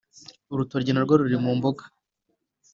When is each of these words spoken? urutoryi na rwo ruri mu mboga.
urutoryi 0.53 0.91
na 0.93 1.01
rwo 1.05 1.13
ruri 1.19 1.37
mu 1.43 1.51
mboga. 1.57 1.83